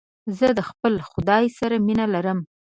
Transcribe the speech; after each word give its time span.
زه 0.37 0.47
د 0.57 0.59
خپل 0.69 0.93
خداى 1.09 1.45
سره 1.59 1.75
مينه 1.85 2.05
لرم. 2.13 2.39